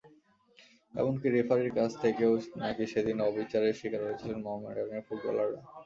এমনকি 0.93 1.27
রেফারির 1.29 1.71
কাছ 1.77 1.91
থেকেও 2.03 2.31
নাকি 2.61 2.83
সেদিন 2.93 3.17
অবিচারের 3.29 3.77
শিকার 3.79 4.01
হয়েছিলেন 4.05 4.37
মোহামেডানের 4.45 5.05
ফুটবলাররা। 5.07 5.61